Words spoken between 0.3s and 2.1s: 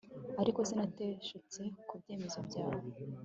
ariko sinateshutse ku